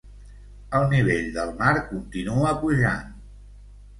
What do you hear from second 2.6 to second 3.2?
pujant.